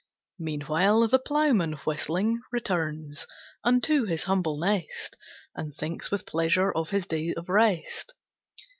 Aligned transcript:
Meanwhile 0.39 1.09
the 1.09 1.19
ploughman, 1.19 1.73
whistling, 1.85 2.41
returns 2.51 3.27
Unto 3.63 4.05
his 4.05 4.23
humble 4.23 4.57
nest, 4.57 5.15
And 5.53 5.75
thinks 5.75 6.09
with 6.09 6.25
pleasure 6.25 6.71
of 6.73 6.89
his 6.89 7.05
day 7.05 7.35
of 7.35 7.49
rest. 7.49 8.11